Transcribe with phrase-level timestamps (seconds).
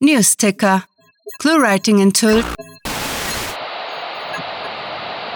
[0.00, 0.84] Newsticker.
[1.40, 2.44] Cluewriting enthüllt.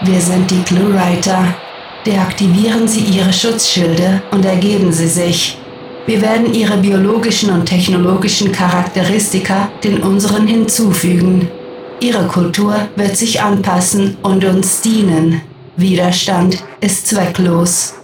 [0.02, 1.56] Wir sind die Cluewriter.
[2.06, 5.58] Deaktivieren Sie Ihre Schutzschilde und ergeben Sie sich.
[6.06, 11.48] Wir werden Ihre biologischen und technologischen Charakteristika den unseren hinzufügen.
[11.98, 15.42] Ihre Kultur wird sich anpassen und uns dienen.
[15.76, 17.94] Widerstand ist zwecklos.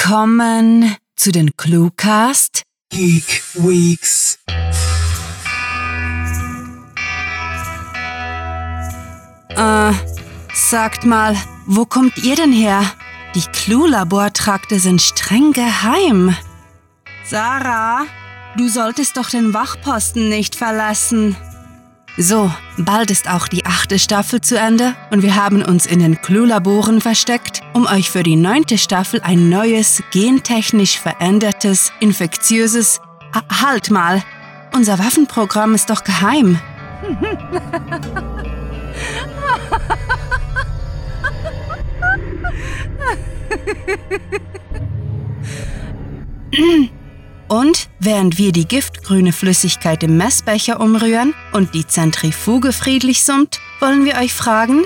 [0.00, 2.62] Willkommen zu den Cluecast.
[2.90, 4.38] Geek Weeks.
[9.48, 9.92] Äh,
[10.54, 12.82] sagt mal, wo kommt ihr denn her?
[13.34, 16.34] Die Clue-Labortrakte sind streng geheim.
[17.24, 18.06] Sarah,
[18.56, 21.36] du solltest doch den Wachposten nicht verlassen.
[22.20, 26.20] So, bald ist auch die achte Staffel zu Ende und wir haben uns in den
[26.20, 33.00] Clue-Laboren versteckt, um euch für die neunte Staffel ein neues, gentechnisch verändertes, infektiöses...
[33.32, 34.24] Ah, halt mal!
[34.74, 36.58] Unser Waffenprogramm ist doch geheim.
[47.48, 54.04] Und während wir die giftgrüne Flüssigkeit im Messbecher umrühren und die Zentrifuge friedlich summt, wollen
[54.04, 54.84] wir euch fragen,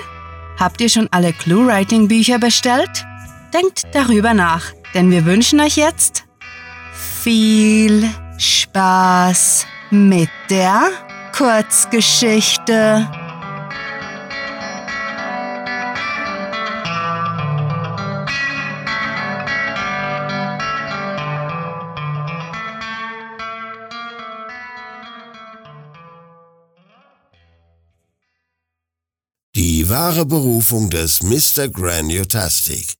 [0.57, 3.05] habt ihr schon alle Clue-Writing-Bücher bestellt?
[3.53, 6.23] Denkt darüber nach, denn wir wünschen euch jetzt
[7.21, 10.89] viel Spaß mit der
[11.35, 13.22] Kurzgeschichte.
[29.65, 31.69] Die wahre Berufung des Mr.
[31.69, 32.95] Graniotastic.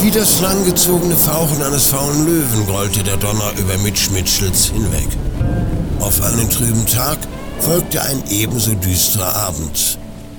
[0.00, 5.06] Wie das langgezogene Fauchen eines faulen Löwen grollte der Donner über Mitch Mitchells hinweg.
[6.00, 7.18] Auf einen trüben Tag
[7.60, 9.96] folgte ein ebenso düsterer Abend.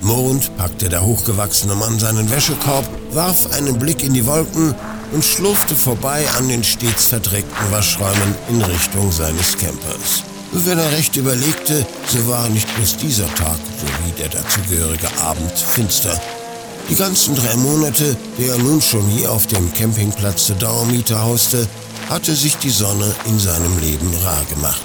[0.08, 4.74] Mond packte der hochgewachsene Mann seinen Wäschekorb, warf einen Blick in die Wolken
[5.12, 10.24] und schlurfte vorbei an den stets verdreckten Waschräumen in Richtung seines Campers.
[10.54, 16.20] Wenn er recht überlegte, so war nicht bloß dieser Tag sowie der dazugehörige Abend finster.
[16.90, 21.68] Die ganzen drei Monate, die er nun schon hier auf dem Campingplatz zur Dauermiete hauste,
[22.10, 24.82] hatte sich die Sonne in seinem Leben rar gemacht.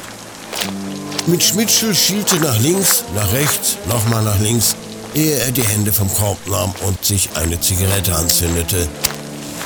[1.26, 4.74] Mit Schmitschel schielte nach links, nach rechts, nochmal nach links,
[5.14, 8.88] ehe er die Hände vom Korb nahm und sich eine Zigarette anzündete.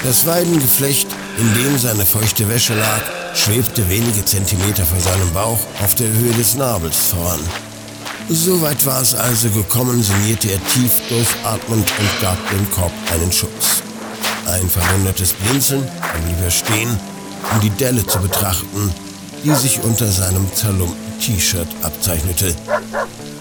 [0.05, 1.07] Das Weidengeflecht,
[1.39, 3.03] in dem seine feuchte Wäsche lag,
[3.35, 7.41] schwebte wenige Zentimeter vor seinem Bauch auf der Höhe des Nabels voran.
[8.29, 13.83] Soweit war es also gekommen, sinnierte er tief durchatmend und gab dem Korb einen Schutz.
[14.47, 16.99] Ein verwundertes Blinzeln, dann blieb er stehen,
[17.53, 18.93] um die Delle zu betrachten,
[19.45, 22.55] die sich unter seinem zerlumpten T-Shirt abzeichnete.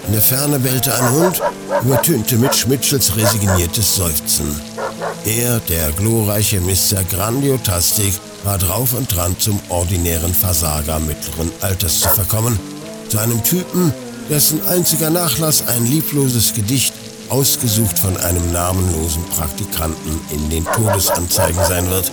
[0.08, 1.42] In der Ferne bellte ein Hund,
[1.84, 4.60] übertönte Mitch Mitchells resigniertes Seufzen.
[5.26, 7.04] Er, der glorreiche Mr.
[7.10, 12.60] Grandiotastic, war drauf und dran, zum ordinären Versager mittleren Alters zu verkommen,
[13.10, 13.92] zu einem Typen,
[14.30, 16.94] dessen einziger Nachlass ein liebloses Gedicht,
[17.30, 22.12] ausgesucht von einem namenlosen Praktikanten, in den Todesanzeigen sein wird.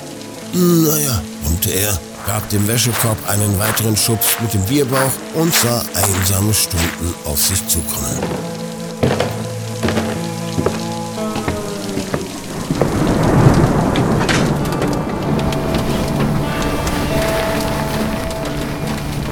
[0.55, 6.55] Naja, brummte er, gab dem Wäschekorb einen weiteren Schubs mit dem Bierbauch und sah einsame
[6.55, 8.19] Stunden auf sich zukommen.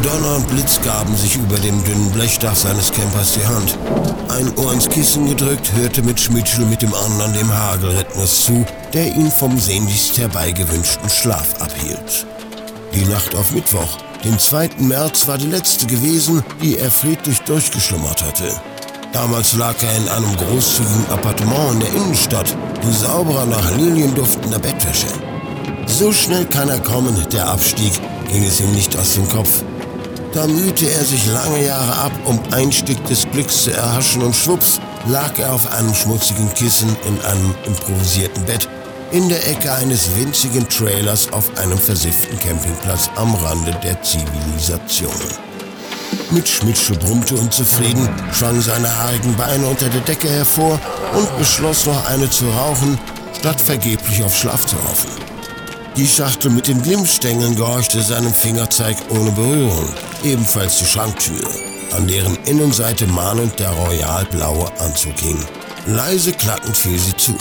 [0.03, 3.79] Donner und Blitz gaben sich über dem dünnen Blechdach seines Campers die Hand.
[4.29, 9.07] Ein Ohr ins Kissen gedrückt, hörte mit Schmitschel mit dem anderen dem Hagelrhythmus zu, der
[9.15, 12.27] ihn vom sehnlichst herbeigewünschten Schlaf abhielt.
[12.93, 14.71] Die Nacht auf Mittwoch, den 2.
[14.79, 18.61] März, war die letzte gewesen, die er friedlich durchgeschlummert hatte.
[19.13, 24.59] Damals lag er in einem großzügigen Appartement in der Innenstadt, in sauberer, nach Lilien duftender
[24.59, 25.07] Bettwäsche.
[25.87, 27.93] So schnell kann er kommen, der Abstieg,
[28.29, 29.63] ging es ihm nicht aus dem Kopf.
[30.33, 34.35] Da mühte er sich lange Jahre ab, um ein Stück des Glücks zu erhaschen und
[34.35, 38.69] schwupps lag er auf einem schmutzigen Kissen in einem improvisierten Bett
[39.13, 45.11] in der Ecke eines winzigen Trailers auf einem versifften Campingplatz am Rande der Zivilisation.
[46.31, 50.79] Mitch Mitchell brummte unzufrieden, schwang seine haarigen Beine unter der Decke hervor
[51.15, 52.99] und beschloss noch eine zu rauchen,
[53.39, 55.11] statt vergeblich auf Schlaf zu hoffen.
[55.97, 59.89] Die Schachtel mit den Glimmstängeln gehorchte seinem Fingerzeig ohne Berührung.
[60.23, 61.49] ebenfalls die Schranktür,
[61.97, 65.45] an deren Innenseite mahnend der royalblaue Anzug hing.
[65.87, 67.35] Leise klackend fiel sie zu.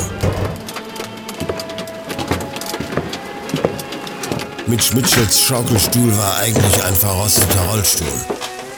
[4.69, 8.07] Mitch Mitchells Schaukelstuhl war eigentlich ein verrosteter Rollstuhl.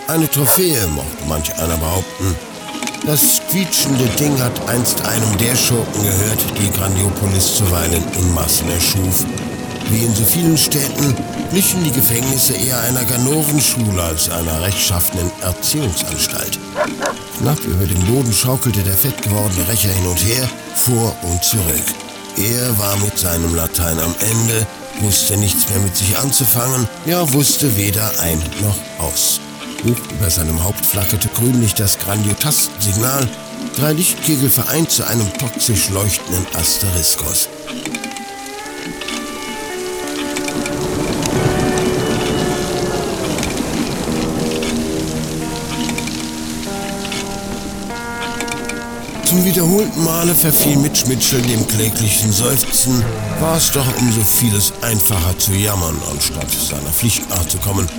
[0.08, 2.34] Eine Trophäe, mochte manch einer behaupten.
[3.06, 9.26] Das quietschende Ding hat einst einem der Schurken gehört, die Grandiopolis zuweilen in Massen erschuf.
[9.90, 11.14] Wie in so vielen Städten
[11.52, 16.58] glichen die Gefängnisse eher einer Ganovenschule als einer rechtschaffenen Erziehungsanstalt.
[17.40, 21.84] Knapp über dem Boden schaukelte der fett gewordene Rächer hin und her, vor und zurück.
[22.38, 24.66] Er war mit seinem Latein am Ende,
[25.02, 29.40] wusste nichts mehr mit sich anzufangen, ja wusste weder ein noch aus.
[29.84, 33.28] Hoch über seinem Haupt flackerte grünlich das Grandiotastensignal,
[33.76, 37.50] drei Lichtkegel vereint zu einem toxisch leuchtenden Asteriskos.
[49.26, 53.04] Zum wiederholten Male verfiel Mitch Mitchell dem kläglichen Seufzen,
[53.42, 57.90] war es doch um so vieles einfacher zu jammern, anstatt seiner Pflicht nachzukommen.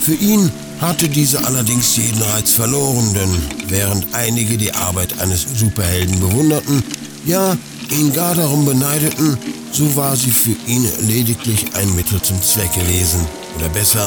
[0.00, 6.20] Für ihn hatte diese allerdings jeden Reiz verloren, denn während einige die Arbeit eines Superhelden
[6.20, 6.84] bewunderten,
[7.24, 7.56] ja,
[7.90, 9.38] ihn gar darum beneideten,
[9.72, 13.20] so war sie für ihn lediglich ein Mittel zum Zweck gewesen,
[13.56, 14.06] oder besser,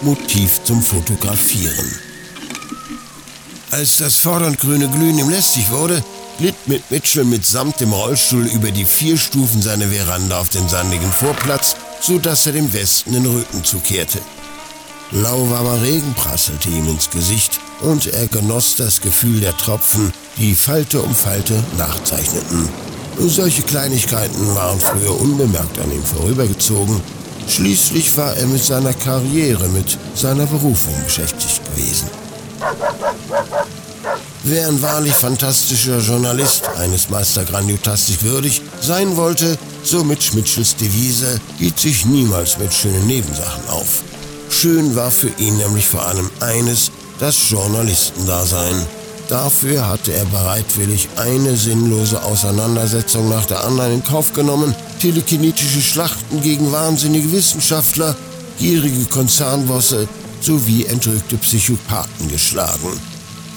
[0.00, 1.92] Motiv zum Fotografieren.
[3.70, 6.02] Als das fordernd grüne Glühen ihm lästig wurde,
[6.42, 11.12] glitt mit Mitchell mitsamt dem Rollstuhl über die vier Stufen seiner Veranda auf den sandigen
[11.12, 14.18] Vorplatz, so dass er dem Westen den Rücken zukehrte.
[15.12, 21.00] Lauwarmer Regen prasselte ihm ins Gesicht und er genoss das Gefühl der Tropfen, die Falte
[21.00, 22.68] um Falte nachzeichneten.
[23.20, 27.00] Solche Kleinigkeiten waren früher unbemerkt an ihm vorübergezogen.
[27.46, 32.08] Schließlich war er mit seiner Karriere, mit seiner Berufung beschäftigt gewesen.
[34.44, 41.40] Wer ein wahrlich fantastischer Journalist eines Meister Grandiotastik würdig sein wollte, so mit Schmidtschels Devise,
[41.58, 44.02] hielt sich niemals mit schönen Nebensachen auf.
[44.50, 46.90] Schön war für ihn nämlich vor allem eines,
[47.20, 48.84] das Journalistendasein.
[49.28, 56.40] Dafür hatte er bereitwillig eine sinnlose Auseinandersetzung nach der anderen in Kauf genommen, telekinetische Schlachten
[56.42, 58.16] gegen wahnsinnige Wissenschaftler,
[58.58, 60.08] gierige Konzernbosse
[60.40, 63.11] sowie entrückte Psychopathen geschlagen.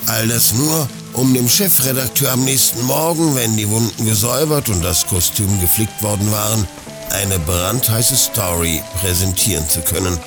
[0.07, 5.07] All das nur, um dem Chefredakteur am nächsten Morgen, wenn die Wunden gesäubert und das
[5.07, 6.67] Kostüm geflickt worden waren,
[7.11, 10.17] eine brandheiße Story präsentieren zu können.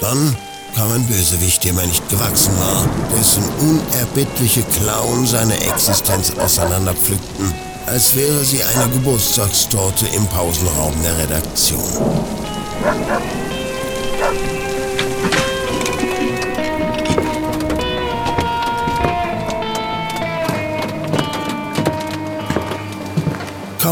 [0.00, 0.36] Dann
[0.76, 2.88] kam ein Bösewicht, dem er nicht gewachsen war,
[3.18, 7.52] dessen unerbittliche Klauen seine Existenz auseinanderpflückten,
[7.86, 11.82] als wäre sie eine Geburtstagstorte im Pausenraum der Redaktion.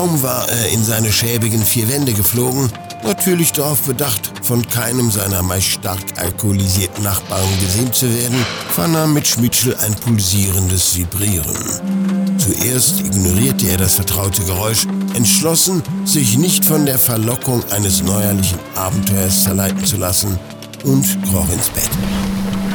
[0.06, 2.70] Kaum war er in seine schäbigen vier Wände geflogen,
[3.02, 8.38] natürlich darauf bedacht, von keinem seiner meist stark alkoholisierten Nachbarn gesehen zu werden,
[8.70, 12.38] vernahm Mitch Mitchell ein pulsierendes Vibrieren.
[12.38, 19.42] Zuerst ignorierte er das vertraute Geräusch, entschlossen, sich nicht von der Verlockung eines neuerlichen Abenteuers
[19.42, 20.38] zerleiten zu lassen,
[20.84, 21.90] und kroch ins Bett.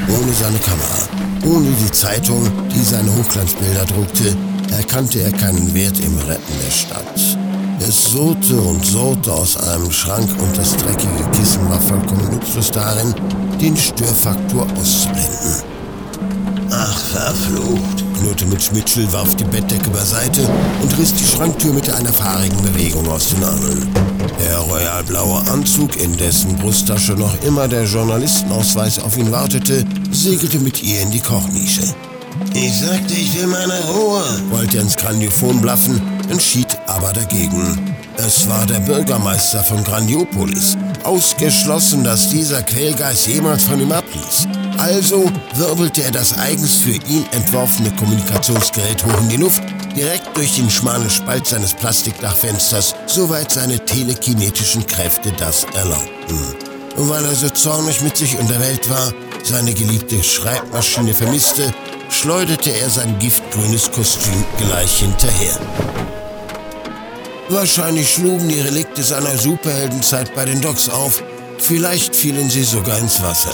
[0.09, 1.07] Ohne seine Kamera,
[1.45, 4.35] ohne die Zeitung, die seine Hochglanzbilder druckte,
[4.71, 7.37] erkannte er keinen Wert im Retten der Stadt.
[7.87, 13.13] Es surrte und surrte aus einem Schrank und das dreckige Kissen war vollkommen nutzlos darin,
[13.59, 15.63] den Störfaktor auszublenden.
[16.69, 20.47] Ach, verflucht, knurrte Mitch Mitchell, warf die Bettdecke beiseite
[20.81, 23.89] und riss die Schranktür mit einer fahrigen Bewegung aus den Angeln.
[24.39, 30.81] Der royalblaue Anzug, in dessen Brusttasche noch immer der Journalistenausweis auf ihn wartete, segelte mit
[30.83, 31.93] ihr in die Kochnische.
[32.53, 37.95] Ich sagte, ich will meine Ruhe, wollte ins Grandiophon blaffen, entschied aber dagegen.
[38.17, 40.77] Es war der Bürgermeister von Grandiopolis.
[41.03, 44.47] Ausgeschlossen, dass dieser Quälgeist jemals von ihm abließ.
[44.77, 49.63] Also wirbelte er das eigens für ihn entworfene Kommunikationsgerät hoch in die Luft,
[49.95, 56.39] direkt durch den schmalen Spalt seines Plastikdachfensters, soweit seine telekinetischen Kräfte das erlaubten.
[56.97, 61.73] Und weil er so zornig mit sich und der Welt war, seine geliebte Schreibmaschine vermisste,
[62.11, 65.57] schleuderte er sein giftgrünes Kostüm gleich hinterher.
[67.49, 71.23] Wahrscheinlich schlugen die Relikte seiner Superheldenzeit bei den Docks auf.
[71.57, 73.53] Vielleicht fielen sie sogar ins Wasser.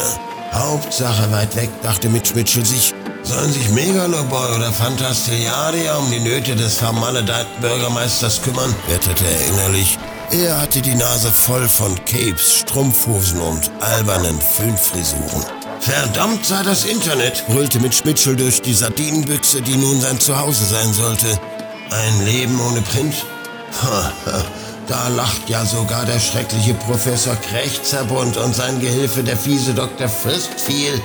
[0.53, 2.93] Hauptsache weit weg, dachte Mitch Mitchell sich.
[3.23, 8.73] Sollen sich Megaloboy oder Fantastiaria um die Nöte des vermaledeiten Bürgermeisters kümmern?
[8.87, 9.97] wetterte er innerlich.
[10.31, 15.56] Er hatte die Nase voll von Capes, Strumpfhosen und albernen Föhnfrisuren.
[15.87, 20.93] Verdammt sei das Internet, brüllte Mitch Mitchell durch die Sardinenbüchse, die nun sein Zuhause sein
[20.93, 21.39] sollte.
[21.89, 23.15] Ein Leben ohne Print?
[24.87, 30.09] Da lacht ja sogar der schreckliche Professor Krächzerbund und sein Gehilfe, der fiese Dr.
[30.09, 31.01] Fürstviel.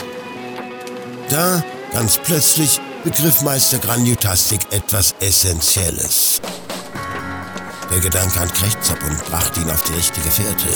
[1.28, 1.62] Da,
[1.92, 6.40] ganz plötzlich, begriff Meister Grandiutastik etwas Essentielles.
[7.88, 10.68] Der Gedanke an Krächzerbund brachte ihn auf die richtige Fährte.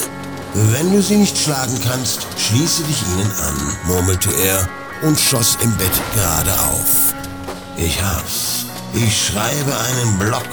[0.58, 4.66] Wenn du sie nicht schlagen kannst, schließe dich ihnen an, murmelte er
[5.02, 7.12] und schoss im Bett gerade auf.
[7.76, 8.64] Ich hab's.
[8.94, 10.48] Ich schreibe einen Block.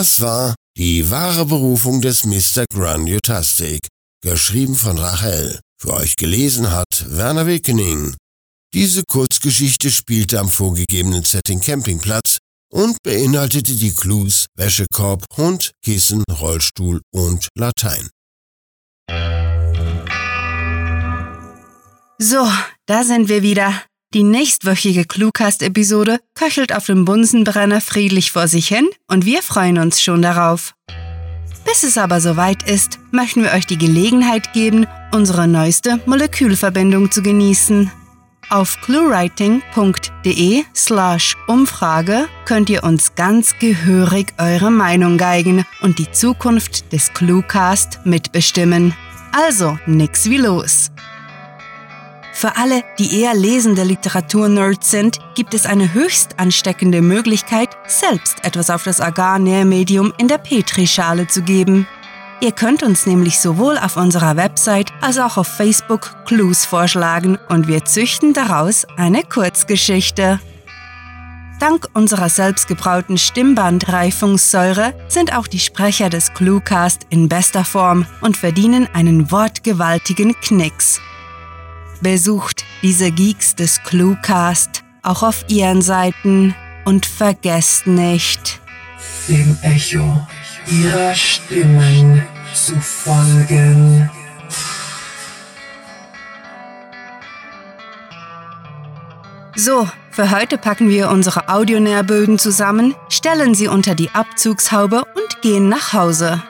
[0.00, 2.64] Das war die wahre Berufung des Mr.
[2.72, 3.86] Granutastic,
[4.22, 5.60] geschrieben von Rachel.
[5.78, 8.16] Für euch gelesen hat Werner Wickening.
[8.72, 12.38] Diese Kurzgeschichte spielte am vorgegebenen Setting Campingplatz
[12.72, 18.08] und beinhaltete die Clues Wäschekorb, Hund, Kissen, Rollstuhl und Latein.
[22.18, 22.50] So,
[22.86, 23.82] da sind wir wieder.
[24.12, 30.02] Die nächstwöchige Cluecast-Episode köchelt auf dem Bunsenbrenner friedlich vor sich hin und wir freuen uns
[30.02, 30.74] schon darauf.
[31.64, 37.22] Bis es aber soweit ist, möchten wir euch die Gelegenheit geben, unsere neueste Molekülverbindung zu
[37.22, 37.92] genießen.
[38.48, 46.92] Auf cluewriting.de slash Umfrage könnt ihr uns ganz gehörig eure Meinung geigen und die Zukunft
[46.92, 48.92] des Cluecast mitbestimmen.
[49.30, 50.90] Also nix wie los.
[52.40, 58.70] Für alle, die eher lesende Literaturnerds sind, gibt es eine höchst ansteckende Möglichkeit, selbst etwas
[58.70, 61.86] auf das Agar-Nährmedium in der Petrischale zu geben.
[62.40, 67.68] Ihr könnt uns nämlich sowohl auf unserer Website als auch auf Facebook Clues vorschlagen und
[67.68, 70.40] wir züchten daraus eine Kurzgeschichte.
[71.58, 78.88] Dank unserer selbstgebrauten Stimmbandreifungssäure sind auch die Sprecher des Cluecast in bester Form und verdienen
[78.94, 81.02] einen wortgewaltigen Knicks.
[82.00, 86.54] Besucht diese Geeks des Cluecast auch auf ihren Seiten
[86.84, 88.60] und vergesst nicht,
[89.28, 90.26] dem Echo
[90.66, 92.22] ihrer Stimmen
[92.54, 94.10] zu folgen.
[99.56, 105.68] So, für heute packen wir unsere Audionährböden zusammen, stellen sie unter die Abzugshaube und gehen
[105.68, 106.42] nach Hause.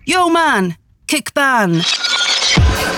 [0.05, 0.75] Yo Mann,
[1.07, 1.73] Kickbahn!
[1.73, 2.02] Der,